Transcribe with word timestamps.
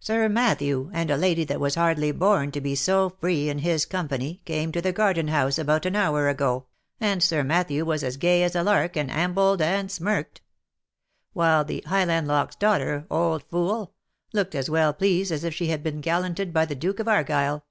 Sir 0.00 0.30
Matthew, 0.30 0.90
and 0.94 1.10
a 1.10 1.18
lady 1.18 1.44
that 1.44 1.60
was 1.60 1.74
hardly 1.74 2.10
born 2.10 2.50
to 2.52 2.60
he 2.62 2.74
so 2.74 3.10
free 3.10 3.50
in 3.50 3.58
his 3.58 3.84
company, 3.84 4.40
came 4.46 4.72
to 4.72 4.80
the 4.80 4.94
garden 4.94 5.28
house 5.28 5.58
about 5.58 5.84
an 5.84 5.94
hour 5.94 6.26
ago, 6.30 6.68
and 7.00 7.22
Sir 7.22 7.44
Matthew 7.44 7.84
was 7.84 8.02
as 8.02 8.16
gay 8.16 8.42
as 8.42 8.56
a 8.56 8.62
lark, 8.62 8.96
and 8.96 9.10
ambled 9.10 9.60
and 9.60 9.90
smirked; 9.92 10.40
while 11.34 11.66
the 11.66 11.84
Highlandloch's 11.86 12.56
daughter, 12.56 13.04
old 13.10 13.42
fool! 13.42 13.92
looked 14.32 14.54
as 14.54 14.70
weU 14.70 14.96
pleased 14.96 15.30
as 15.30 15.44
if 15.44 15.52
she 15.54 15.66
had 15.66 15.82
been 15.82 16.00
gallanted 16.00 16.50
by 16.54 16.64
the 16.64 16.74
Duke 16.74 16.98
of 16.98 17.06
Argyle. 17.06 17.66